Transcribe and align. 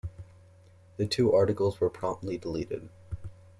The 0.97 1.05
two 1.05 1.31
articles 1.31 1.79
were 1.79 1.91
promptly 1.91 2.35
deleted. 2.35 2.89